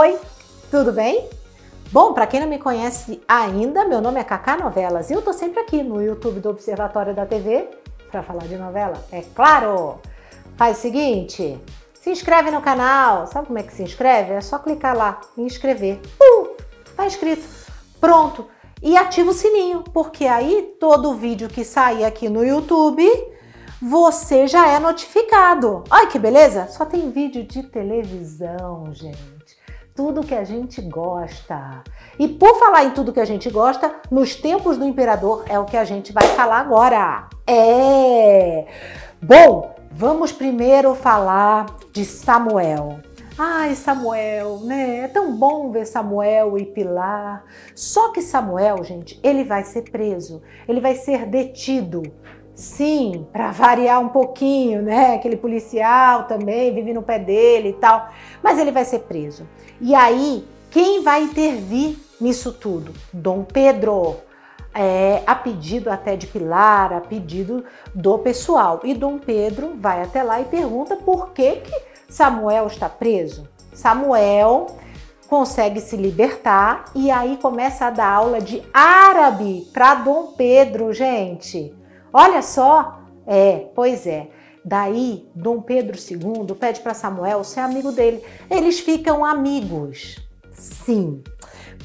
Oi, 0.00 0.18
tudo 0.70 0.94
bem? 0.94 1.28
Bom, 1.92 2.14
para 2.14 2.26
quem 2.26 2.40
não 2.40 2.48
me 2.48 2.58
conhece 2.58 3.20
ainda, 3.28 3.84
meu 3.84 4.00
nome 4.00 4.18
é 4.18 4.24
Cacá 4.24 4.56
Novelas 4.56 5.10
e 5.10 5.12
eu 5.12 5.20
tô 5.20 5.30
sempre 5.30 5.60
aqui 5.60 5.82
no 5.82 6.02
YouTube 6.02 6.40
do 6.40 6.48
Observatório 6.48 7.14
da 7.14 7.26
TV 7.26 7.68
para 8.10 8.22
falar 8.22 8.46
de 8.46 8.56
novela, 8.56 8.96
é 9.12 9.20
claro! 9.20 10.00
Faz 10.56 10.78
o 10.78 10.80
seguinte, 10.80 11.60
se 11.92 12.08
inscreve 12.08 12.50
no 12.50 12.62
canal. 12.62 13.26
Sabe 13.26 13.48
como 13.48 13.58
é 13.58 13.62
que 13.62 13.74
se 13.74 13.82
inscreve? 13.82 14.32
É 14.32 14.40
só 14.40 14.58
clicar 14.58 14.96
lá 14.96 15.20
em 15.36 15.44
inscrever. 15.44 16.00
Uh, 16.18 16.56
tá 16.96 17.04
inscrito. 17.04 17.46
Pronto. 18.00 18.48
E 18.82 18.96
ativa 18.96 19.28
o 19.28 19.34
sininho, 19.34 19.84
porque 19.92 20.24
aí 20.24 20.76
todo 20.80 21.12
vídeo 21.12 21.46
que 21.46 21.62
sair 21.62 22.06
aqui 22.06 22.26
no 22.30 22.42
YouTube 22.42 23.06
você 23.82 24.46
já 24.46 24.66
é 24.66 24.78
notificado. 24.78 25.84
Olha 25.90 26.06
que 26.06 26.18
beleza! 26.18 26.68
Só 26.68 26.86
tem 26.86 27.10
vídeo 27.10 27.44
de 27.44 27.64
televisão, 27.64 28.94
gente. 28.94 29.59
Tudo 30.00 30.24
que 30.24 30.34
a 30.34 30.44
gente 30.44 30.80
gosta. 30.80 31.84
E 32.18 32.26
por 32.26 32.58
falar 32.58 32.84
em 32.84 32.90
tudo 32.92 33.12
que 33.12 33.20
a 33.20 33.24
gente 33.26 33.50
gosta, 33.50 33.96
nos 34.10 34.34
tempos 34.34 34.78
do 34.78 34.86
imperador 34.86 35.44
é 35.46 35.58
o 35.58 35.66
que 35.66 35.76
a 35.76 35.84
gente 35.84 36.10
vai 36.10 36.26
falar 36.28 36.60
agora. 36.60 37.28
É! 37.46 38.64
Bom, 39.20 39.76
vamos 39.90 40.32
primeiro 40.32 40.94
falar 40.94 41.66
de 41.92 42.06
Samuel. 42.06 43.00
Ai, 43.36 43.74
Samuel, 43.74 44.60
né? 44.60 45.00
É 45.00 45.08
tão 45.08 45.36
bom 45.36 45.70
ver 45.70 45.84
Samuel 45.84 46.56
e 46.56 46.64
Pilar. 46.64 47.44
Só 47.74 48.10
que 48.10 48.22
Samuel, 48.22 48.82
gente, 48.82 49.20
ele 49.22 49.44
vai 49.44 49.64
ser 49.64 49.82
preso, 49.82 50.40
ele 50.66 50.80
vai 50.80 50.94
ser 50.94 51.26
detido 51.26 52.02
Sim, 52.60 53.26
para 53.32 53.52
variar 53.52 53.98
um 54.00 54.10
pouquinho, 54.10 54.82
né? 54.82 55.14
Aquele 55.14 55.38
policial 55.38 56.24
também 56.24 56.74
vive 56.74 56.92
no 56.92 57.00
pé 57.00 57.18
dele 57.18 57.70
e 57.70 57.72
tal, 57.72 58.10
mas 58.42 58.58
ele 58.58 58.70
vai 58.70 58.84
ser 58.84 58.98
preso. 58.98 59.48
E 59.80 59.94
aí, 59.94 60.46
quem 60.70 61.02
vai 61.02 61.22
intervir 61.22 61.96
nisso 62.20 62.52
tudo? 62.52 62.92
Dom 63.14 63.44
Pedro. 63.44 64.16
É, 64.74 65.22
a 65.26 65.34
pedido 65.34 65.90
até 65.90 66.16
de 66.16 66.26
Pilar, 66.26 66.92
a 66.92 67.00
pedido 67.00 67.64
do 67.94 68.18
pessoal. 68.18 68.80
E 68.84 68.92
Dom 68.92 69.18
Pedro 69.18 69.72
vai 69.76 70.02
até 70.02 70.22
lá 70.22 70.38
e 70.38 70.44
pergunta 70.44 70.96
por 70.96 71.30
que, 71.30 71.56
que 71.56 71.82
Samuel 72.10 72.66
está 72.66 72.90
preso. 72.90 73.48
Samuel 73.72 74.66
consegue 75.30 75.80
se 75.80 75.96
libertar 75.96 76.84
e 76.94 77.10
aí 77.10 77.38
começa 77.38 77.86
a 77.86 77.90
dar 77.90 78.12
aula 78.12 78.38
de 78.38 78.62
árabe 78.70 79.66
para 79.72 79.94
Dom 79.94 80.34
Pedro, 80.36 80.92
gente. 80.92 81.79
Olha 82.12 82.42
só, 82.42 83.00
é, 83.26 83.66
pois 83.74 84.06
é. 84.06 84.28
Daí, 84.64 85.28
Dom 85.34 85.62
Pedro 85.62 85.96
II 85.96 86.54
pede 86.54 86.80
para 86.80 86.94
Samuel 86.94 87.42
ser 87.44 87.60
amigo 87.60 87.92
dele. 87.92 88.22
Eles 88.50 88.80
ficam 88.80 89.24
amigos. 89.24 90.16
Sim. 90.52 91.22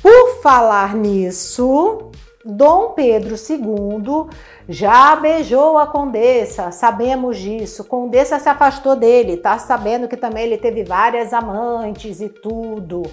Por 0.02 0.42
falar 0.42 0.94
nisso, 0.94 2.12
Dom 2.44 2.90
Pedro 2.90 3.36
II 3.36 4.30
já 4.68 5.16
beijou 5.16 5.78
a 5.78 5.88
condessa, 5.88 6.70
sabemos 6.72 7.38
disso. 7.38 7.84
Condessa 7.86 8.38
se 8.38 8.50
afastou 8.50 8.96
dele, 8.96 9.38
tá 9.38 9.58
sabendo 9.58 10.08
que 10.08 10.18
também 10.18 10.44
ele 10.44 10.58
teve 10.58 10.84
várias 10.84 11.34
amantes 11.34 12.22
e 12.22 12.30
tudo. 12.30 13.04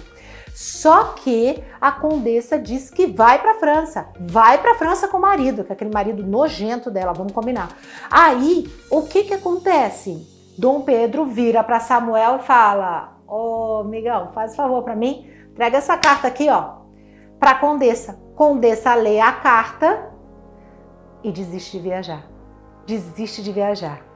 Só 0.53 1.13
que 1.13 1.63
a 1.81 1.91
condessa 1.91 2.59
diz 2.59 2.89
que 2.89 3.07
vai 3.07 3.41
para 3.41 3.55
França, 3.55 4.09
vai 4.19 4.61
para 4.61 4.75
França 4.75 5.07
com 5.07 5.17
o 5.17 5.21
marido, 5.21 5.63
que 5.63 5.71
é 5.71 5.73
aquele 5.73 5.93
marido 5.93 6.23
nojento 6.23 6.91
dela, 6.91 7.11
vamos 7.11 7.33
combinar. 7.33 7.69
Aí, 8.09 8.71
o 8.89 9.01
que 9.01 9.23
que 9.23 9.33
acontece? 9.33 10.27
Dom 10.57 10.81
Pedro 10.81 11.25
vira 11.25 11.63
para 11.63 11.79
Samuel 11.79 12.37
e 12.37 12.43
fala: 12.43 13.17
"Ô, 13.27 13.79
oh, 13.79 13.83
Migão, 13.83 14.31
faz 14.31 14.55
favor 14.55 14.83
para 14.83 14.95
mim, 14.95 15.27
entrega 15.49 15.79
essa 15.79 15.97
carta 15.97 16.27
aqui, 16.27 16.47
ó, 16.49 16.83
para 17.39 17.55
condessa. 17.55 18.21
Condessa 18.35 18.93
lê 18.93 19.19
a 19.19 19.31
carta 19.31 20.11
e 21.23 21.31
desiste 21.31 21.77
de 21.77 21.83
viajar. 21.83 22.27
Desiste 22.85 23.41
de 23.41 23.51
viajar. 23.51 24.12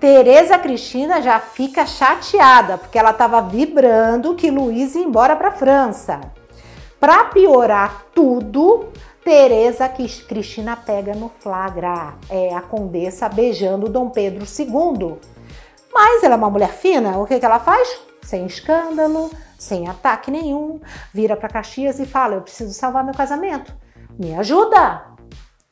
Tereza 0.00 0.58
Cristina 0.58 1.22
já 1.22 1.40
fica 1.40 1.86
chateada, 1.86 2.76
porque 2.76 2.98
ela 2.98 3.10
estava 3.10 3.40
vibrando 3.40 4.34
que 4.34 4.50
Luiz 4.50 4.94
ia 4.94 5.02
embora 5.02 5.34
para 5.36 5.52
França. 5.52 6.20
Para 7.00 7.24
piorar 7.24 8.06
tudo, 8.14 8.88
Tereza 9.24 9.88
Cristina 9.88 10.76
pega 10.76 11.14
no 11.14 11.30
flagra, 11.30 12.14
é 12.28 12.54
a 12.54 12.60
condessa 12.60 13.28
beijando 13.28 13.88
Dom 13.88 14.10
Pedro 14.10 14.44
II. 14.44 15.16
Mas 15.92 16.22
ela 16.22 16.34
é 16.34 16.36
uma 16.36 16.50
mulher 16.50 16.72
fina, 16.72 17.18
o 17.18 17.26
que, 17.26 17.38
que 17.38 17.46
ela 17.46 17.60
faz? 17.60 18.00
Sem 18.22 18.46
escândalo, 18.46 19.30
sem 19.58 19.88
ataque 19.88 20.30
nenhum, 20.30 20.80
vira 21.12 21.36
para 21.36 21.48
Caxias 21.48 21.98
e 22.00 22.04
fala: 22.04 22.34
Eu 22.34 22.42
preciso 22.42 22.74
salvar 22.74 23.04
meu 23.04 23.14
casamento, 23.14 23.74
me 24.18 24.34
ajuda! 24.34 25.13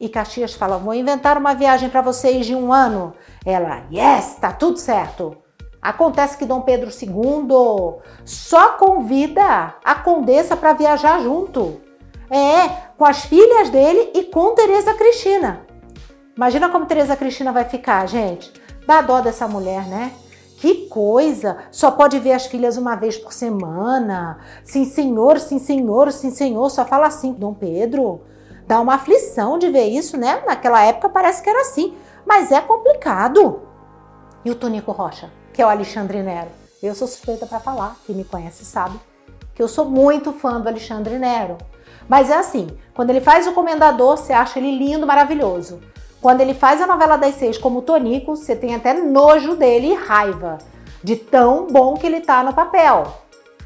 E 0.02 0.08
Caxias 0.08 0.52
fala: 0.52 0.78
Vou 0.78 0.92
inventar 0.92 1.38
uma 1.38 1.54
viagem 1.54 1.88
para 1.88 2.02
vocês 2.02 2.44
de 2.44 2.56
um 2.56 2.72
ano. 2.72 3.14
Ela, 3.46 3.84
yes, 3.88 4.34
tá 4.34 4.52
tudo 4.52 4.76
certo. 4.76 5.36
Acontece 5.80 6.36
que 6.36 6.44
Dom 6.44 6.62
Pedro 6.62 6.90
II 6.90 8.02
só 8.24 8.72
convida 8.72 9.76
a 9.84 9.94
condessa 9.94 10.56
para 10.56 10.72
viajar 10.72 11.20
junto. 11.20 11.80
É, 12.28 12.68
com 12.98 13.04
as 13.04 13.24
filhas 13.26 13.70
dele 13.70 14.10
e 14.14 14.24
com 14.24 14.56
Teresa 14.56 14.92
Cristina. 14.94 15.66
Imagina 16.36 16.68
como 16.68 16.86
Teresa 16.86 17.14
Cristina 17.14 17.52
vai 17.52 17.64
ficar, 17.64 18.08
gente. 18.08 18.52
Dá 18.84 19.02
dó 19.02 19.20
dessa 19.20 19.46
mulher, 19.46 19.86
né? 19.86 20.10
Que 20.56 20.86
coisa! 20.88 21.58
Só 21.70 21.92
pode 21.92 22.18
ver 22.18 22.32
as 22.32 22.46
filhas 22.46 22.76
uma 22.76 22.96
vez 22.96 23.16
por 23.16 23.32
semana. 23.32 24.38
Sim, 24.64 24.84
senhor, 24.84 25.38
sim, 25.38 25.60
senhor, 25.60 26.10
sim, 26.10 26.30
senhor. 26.30 26.70
Só 26.70 26.84
fala 26.84 27.06
assim, 27.06 27.32
Dom 27.34 27.54
Pedro. 27.54 28.22
Dá 28.66 28.80
uma 28.80 28.94
aflição 28.94 29.58
de 29.58 29.68
ver 29.68 29.88
isso, 29.88 30.16
né? 30.16 30.42
Naquela 30.46 30.82
época 30.82 31.08
parece 31.08 31.42
que 31.42 31.50
era 31.50 31.60
assim, 31.60 31.96
mas 32.26 32.52
é 32.52 32.60
complicado. 32.60 33.62
E 34.44 34.50
o 34.50 34.54
Tonico 34.54 34.92
Rocha, 34.92 35.30
que 35.52 35.60
é 35.60 35.66
o 35.66 35.68
Alexandre 35.68 36.22
Nero? 36.22 36.50
Eu 36.82 36.94
sou 36.94 37.06
suspeita 37.06 37.46
para 37.46 37.60
falar, 37.60 37.96
quem 38.06 38.16
me 38.16 38.24
conhece 38.24 38.64
sabe 38.64 38.98
que 39.54 39.62
eu 39.62 39.68
sou 39.68 39.84
muito 39.84 40.32
fã 40.32 40.60
do 40.60 40.68
Alexandre 40.68 41.18
Nero. 41.18 41.58
Mas 42.08 42.30
é 42.30 42.36
assim, 42.36 42.68
quando 42.94 43.10
ele 43.10 43.20
faz 43.20 43.46
o 43.46 43.52
Comendador, 43.52 44.16
você 44.16 44.32
acha 44.32 44.58
ele 44.58 44.76
lindo, 44.78 45.06
maravilhoso. 45.06 45.80
Quando 46.20 46.40
ele 46.40 46.54
faz 46.54 46.80
a 46.80 46.86
novela 46.86 47.16
das 47.16 47.34
seis 47.34 47.58
como 47.58 47.82
Tonico, 47.82 48.36
você 48.36 48.54
tem 48.54 48.74
até 48.74 48.94
nojo 48.94 49.56
dele 49.56 49.88
e 49.88 49.94
raiva 49.94 50.58
de 51.02 51.16
tão 51.16 51.66
bom 51.66 51.94
que 51.94 52.06
ele 52.06 52.20
tá 52.20 52.42
no 52.42 52.54
papel. 52.54 53.04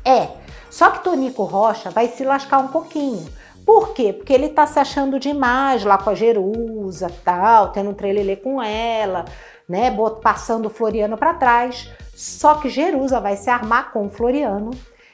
É, 0.04 0.28
só 0.70 0.90
que 0.90 1.04
Tonico 1.04 1.44
Rocha 1.44 1.90
vai 1.90 2.08
se 2.08 2.24
lascar 2.24 2.58
um 2.58 2.68
pouquinho. 2.68 3.26
Por 3.66 3.93
quê? 3.94 4.12
Porque 4.12 4.32
ele 4.32 4.50
tá 4.50 4.65
se 4.65 4.78
achando 4.78 5.19
demais 5.19 5.84
lá 5.84 5.99
com 5.99 6.10
a 6.10 6.15
Jerusa, 6.15 7.10
tal, 7.25 7.72
tendo 7.72 7.91
um 7.91 7.94
trelelê 7.94 8.37
com 8.37 8.62
ela, 8.62 9.25
né, 9.69 9.93
passando 10.22 10.66
o 10.66 10.71
Floriano 10.71 11.19
para 11.19 11.34
trás. 11.34 11.91
Só 12.15 12.55
que 12.55 12.69
Jerusa 12.69 13.21
vai 13.21 13.37
se 13.37 13.50
armar 13.50 13.93
com 13.93 14.06
o 14.06 14.10
Floriano 14.10 14.71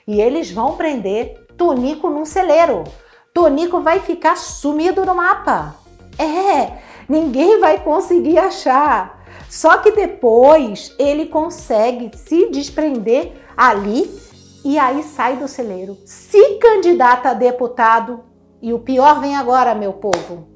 e 0.06 0.20
eles 0.20 0.50
vão 0.50 0.76
prender 0.76 1.46
Tonico 1.56 2.10
num 2.10 2.26
celeiro. 2.26 2.84
Tonico 3.32 3.80
vai 3.80 4.00
ficar 4.00 4.36
sumido 4.36 5.06
no 5.06 5.14
mapa. 5.14 5.74
É, 6.18 6.76
ninguém 7.08 7.58
vai 7.58 7.82
conseguir 7.82 8.38
achar. 8.38 9.24
Só 9.48 9.78
que 9.78 9.92
depois 9.92 10.94
ele 10.98 11.24
consegue 11.24 12.14
se 12.18 12.50
desprender 12.50 13.32
ali 13.56 14.14
e 14.62 14.78
aí 14.78 15.02
sai 15.02 15.36
do 15.36 15.48
celeiro, 15.48 15.96
se 16.04 16.58
candidata 16.58 17.30
a 17.30 17.34
deputado 17.34 18.31
e 18.62 18.72
o 18.72 18.78
pior 18.78 19.20
vem 19.20 19.36
agora, 19.36 19.74
meu 19.74 19.92
povo. 19.92 20.46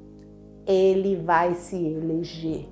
Ele 0.65 1.17
vai 1.17 1.55
se 1.55 1.77
eleger. 1.77 2.69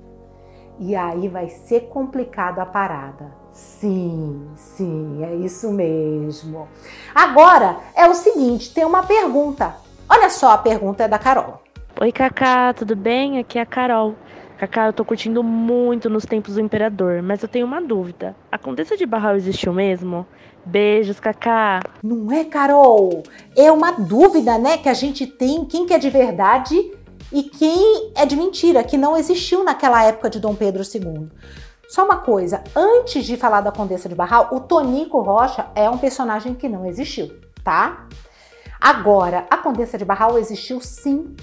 E 0.79 0.95
aí 0.95 1.27
vai 1.27 1.49
ser 1.49 1.89
complicado 1.89 2.61
a 2.61 2.67
parada. 2.67 3.33
Sim, 3.51 4.49
sim, 4.55 5.25
é 5.25 5.35
isso 5.35 5.73
mesmo. 5.73 6.69
Agora 7.13 7.79
é 7.97 8.07
o 8.09 8.15
seguinte, 8.15 8.73
tem 8.73 8.85
uma 8.85 9.03
pergunta. 9.03 9.75
Olha 10.09 10.31
só, 10.31 10.53
a 10.53 10.59
pergunta 10.59 11.03
é 11.03 11.09
da 11.09 11.19
Carol. 11.19 11.61
Oi, 12.01 12.13
Cacá, 12.13 12.73
tudo 12.73 12.95
bem? 12.95 13.39
Aqui 13.39 13.59
é 13.59 13.63
a 13.63 13.67
Carol. 13.67 14.15
Cacá, 14.59 14.87
eu 14.87 14.93
tô 14.93 15.05
curtindo 15.05 15.43
muito 15.43 16.09
nos 16.09 16.25
tempos 16.25 16.55
do 16.55 16.61
Imperador, 16.61 17.21
mas 17.23 17.43
eu 17.43 17.49
tenho 17.49 17.67
uma 17.67 17.83
dúvida. 17.83 18.37
A 18.53 18.57
Condessa 18.57 18.97
de 18.97 19.05
Barral 19.05 19.35
existiu 19.35 19.73
mesmo? 19.73 20.25
Beijos, 20.65 21.19
Cacá. 21.19 21.81
Não 22.03 22.31
é, 22.31 22.45
Carol? 22.45 23.25
É 23.57 23.71
uma 23.73 23.91
dúvida, 23.91 24.57
né, 24.57 24.79
que 24.79 24.89
a 24.89 24.95
gente 24.95 25.27
tem 25.27 25.65
quem 25.65 25.87
que 25.87 25.93
é 25.93 25.99
de 25.99 26.09
verdade 26.09 26.77
e 27.33 27.43
quem 27.43 28.13
é 28.15 28.25
de 28.25 28.37
mentira, 28.37 28.85
que 28.85 28.97
não 28.97 29.17
existiu 29.17 29.65
naquela 29.65 30.05
época 30.05 30.31
de 30.31 30.39
Dom 30.39 30.55
Pedro 30.55 30.83
II. 30.83 31.29
Só 31.89 32.05
uma 32.05 32.19
coisa, 32.19 32.63
antes 32.77 33.25
de 33.27 33.37
falar 33.37 33.61
da 33.61 33.73
Condessa 33.73 34.09
de 34.09 34.15
Barral, 34.15 34.49
o 34.53 34.61
Tonico 34.61 35.21
Rocha 35.21 35.67
é 35.75 35.91
um 35.91 35.99
personagem 35.99 36.55
que 36.55 36.69
não 36.69 36.87
existiu, 36.87 37.29
tá? 37.63 38.07
Agora, 38.81 39.47
a 39.51 39.57
Condessa 39.57 39.99
de 39.99 40.05
Barral 40.05 40.39
existiu 40.39 40.81
sim. 40.81 41.35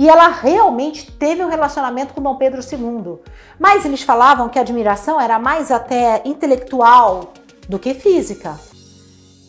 E 0.00 0.08
ela 0.08 0.28
realmente 0.28 1.12
teve 1.12 1.44
um 1.44 1.48
relacionamento 1.50 2.14
com 2.14 2.22
Dom 2.22 2.36
Pedro 2.36 2.62
II. 2.62 3.18
Mas 3.58 3.84
eles 3.84 4.00
falavam 4.00 4.48
que 4.48 4.58
a 4.58 4.62
admiração 4.62 5.20
era 5.20 5.38
mais 5.38 5.70
até 5.70 6.22
intelectual, 6.24 7.34
do 7.68 7.78
que 7.78 7.92
física. 7.92 8.58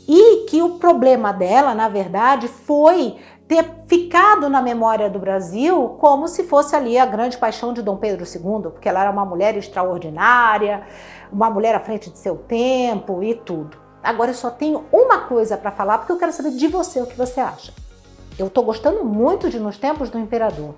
E 0.06 0.44
que 0.48 0.62
o 0.62 0.71
problema 0.71 1.31
dela, 1.31 1.74
na 1.74 1.88
verdade, 1.88 2.50
foi 2.50 3.15
ter 3.48 3.65
ficado 3.88 4.50
na 4.50 4.62
memória 4.62 5.09
do 5.09 5.19
Brasil 5.19 5.95
como 6.01 6.27
se 6.27 6.44
fosse 6.44 6.75
ali 6.75 6.98
a 6.98 7.06
grande 7.06 7.38
paixão 7.38 7.71
de 7.71 7.81
Dom 7.81 7.95
Pedro 7.95 8.25
II, 8.25 8.71
porque 8.74 8.89
ela 8.89 9.03
era 9.03 9.09
uma 9.09 9.24
mulher 9.24 9.56
extraordinária, 9.56 10.83
uma 11.31 11.50
mulher 11.50 11.75
à 11.75 11.80
frente 11.80 12.09
de 12.09 12.19
seu 12.19 12.36
tempo 12.36 13.24
e 13.24 13.36
tudo. 13.36 13.77
Agora 14.03 14.31
eu 14.31 14.36
só 14.36 14.50
tenho 14.50 14.83
uma 14.92 15.19
coisa 15.19 15.56
para 15.56 15.71
falar, 15.71 16.00
porque 16.00 16.12
eu 16.12 16.18
quero 16.18 16.33
saber 16.33 16.51
de 16.51 16.68
você 16.68 17.01
o 17.01 17.07
que 17.07 17.15
você 17.15 17.39
acha. 17.39 17.71
Eu 18.41 18.49
tô 18.49 18.63
gostando 18.63 19.05
muito 19.05 19.51
de 19.51 19.59
Nos 19.59 19.77
Tempos 19.77 20.09
do 20.09 20.17
Imperador. 20.17 20.73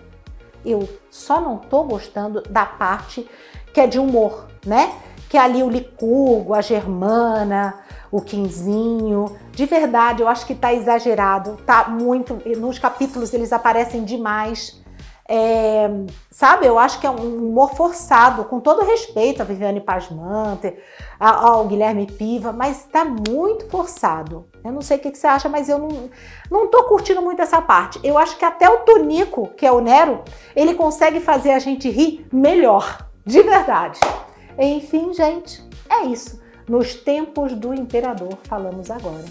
Eu 0.65 0.87
só 1.09 1.39
não 1.39 1.57
tô 1.57 1.83
gostando 1.83 2.41
da 2.41 2.65
parte 2.65 3.25
que 3.73 3.79
é 3.79 3.87
de 3.87 3.97
humor, 3.97 4.47
né? 4.65 4.93
Que 5.29 5.37
é 5.37 5.39
ali 5.39 5.63
o 5.63 5.69
Licurgo, 5.69 6.53
a 6.53 6.59
Germana, 6.59 7.79
o 8.11 8.21
Quinzinho. 8.21 9.37
De 9.51 9.65
verdade, 9.65 10.21
eu 10.21 10.27
acho 10.27 10.45
que 10.45 10.53
tá 10.53 10.73
exagerado, 10.73 11.57
tá 11.65 11.87
muito. 11.87 12.37
Nos 12.57 12.77
capítulos 12.77 13.33
eles 13.33 13.53
aparecem 13.53 14.03
demais. 14.03 14.81
É, 15.25 15.89
sabe, 16.29 16.67
eu 16.67 16.77
acho 16.77 16.99
que 16.99 17.07
é 17.07 17.09
um 17.09 17.47
humor 17.47 17.73
forçado, 17.75 18.43
com 18.43 18.59
todo 18.59 18.83
respeito 18.83 19.41
a 19.41 19.45
Viviane 19.45 19.79
Pasmanter, 19.79 20.83
ao 21.17 21.65
Guilherme 21.65 22.07
Piva, 22.07 22.51
mas 22.51 22.83
tá 22.91 23.05
muito 23.05 23.69
forçado. 23.69 24.52
Eu 24.63 24.71
não 24.71 24.81
sei 24.81 24.97
o 24.97 24.99
que, 24.99 25.11
que, 25.11 25.17
você 25.17 25.27
acha, 25.27 25.49
mas 25.49 25.67
eu 25.67 25.77
não, 25.77 26.09
não 26.49 26.67
tô 26.67 26.83
curtindo 26.85 27.21
muito 27.21 27.41
essa 27.41 27.61
parte. 27.61 27.99
Eu 28.03 28.17
acho 28.17 28.37
que 28.37 28.45
até 28.45 28.69
o 28.69 28.79
Tonico, 28.79 29.49
que 29.57 29.65
é 29.65 29.71
o 29.71 29.81
Nero, 29.81 30.23
ele 30.55 30.73
consegue 30.73 31.19
fazer 31.19 31.51
a 31.51 31.59
gente 31.59 31.89
rir 31.89 32.25
melhor, 32.31 33.07
de 33.25 33.41
verdade. 33.41 33.99
Enfim, 34.57 35.13
gente, 35.13 35.61
é 35.89 36.05
isso. 36.05 36.41
Nos 36.67 36.95
tempos 36.95 37.53
do 37.53 37.73
imperador 37.73 38.37
falamos 38.43 38.89
agora. 38.89 39.25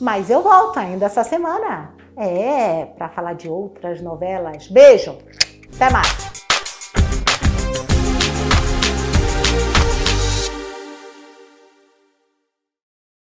Mas 0.00 0.30
eu 0.30 0.42
volto 0.42 0.78
ainda 0.78 1.06
essa 1.06 1.22
semana. 1.22 1.94
É, 2.16 2.86
para 2.86 3.08
falar 3.08 3.34
de 3.34 3.48
outras 3.48 4.00
novelas. 4.00 4.68
Beijo. 4.68 5.16
Até 5.74 5.90
mais. 5.90 6.31